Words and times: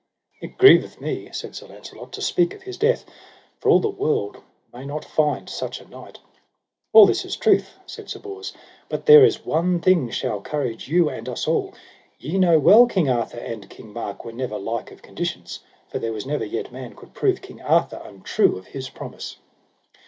It 0.41 0.57
grieveth 0.57 0.99
me, 0.99 1.29
said 1.31 1.55
Sir 1.55 1.67
Launcelot, 1.67 2.11
to 2.13 2.23
speak 2.23 2.55
of 2.55 2.63
his 2.63 2.75
death, 2.75 3.05
for 3.59 3.69
all 3.69 3.79
the 3.79 3.87
world 3.91 4.37
may 4.73 4.83
not 4.83 5.05
find 5.05 5.47
such 5.47 5.79
a 5.79 5.87
knight. 5.87 6.17
All 6.91 7.05
this 7.05 7.23
is 7.23 7.35
truth, 7.35 7.75
said 7.85 8.09
Sir 8.09 8.17
Bors, 8.19 8.51
but 8.89 9.05
there 9.05 9.23
is 9.23 9.45
one 9.45 9.79
thing 9.79 10.09
shall 10.09 10.41
courage 10.41 10.87
you 10.87 11.07
and 11.07 11.29
us 11.29 11.47
all, 11.47 11.75
ye 12.17 12.39
know 12.39 12.57
well 12.57 12.87
King 12.87 13.11
Arthur 13.11 13.37
and 13.37 13.69
King 13.69 13.93
Mark 13.93 14.25
were 14.25 14.31
never 14.33 14.57
like 14.57 14.89
of 14.89 15.03
conditions, 15.03 15.59
for 15.89 15.99
there 15.99 16.13
was 16.13 16.25
never 16.25 16.45
yet 16.45 16.71
man 16.73 16.95
could 16.95 17.13
prove 17.13 17.43
King 17.43 17.61
Arthur 17.61 18.01
untrue 18.03 18.57
of 18.57 18.65
his 18.65 18.89
promise. 18.89 19.37